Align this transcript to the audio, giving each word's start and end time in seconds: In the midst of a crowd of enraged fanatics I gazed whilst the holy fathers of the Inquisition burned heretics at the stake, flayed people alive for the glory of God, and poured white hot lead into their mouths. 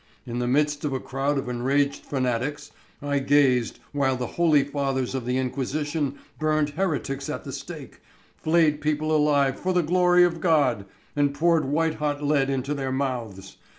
In 0.25 0.39
the 0.39 0.47
midst 0.47 0.83
of 0.83 0.93
a 0.93 0.99
crowd 0.99 1.37
of 1.37 1.47
enraged 1.47 2.03
fanatics 2.03 2.71
I 3.03 3.19
gazed 3.19 3.77
whilst 3.93 4.17
the 4.17 4.25
holy 4.25 4.63
fathers 4.63 5.13
of 5.13 5.27
the 5.27 5.37
Inquisition 5.37 6.17
burned 6.39 6.71
heretics 6.71 7.29
at 7.29 7.43
the 7.43 7.51
stake, 7.51 8.01
flayed 8.35 8.81
people 8.81 9.15
alive 9.15 9.59
for 9.59 9.73
the 9.73 9.83
glory 9.83 10.23
of 10.23 10.41
God, 10.41 10.87
and 11.15 11.35
poured 11.35 11.65
white 11.65 11.93
hot 12.01 12.23
lead 12.23 12.49
into 12.49 12.73
their 12.73 12.91
mouths. 12.91 13.57